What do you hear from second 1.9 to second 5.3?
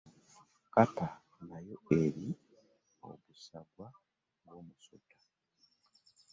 eria obusagwa ng'omusota.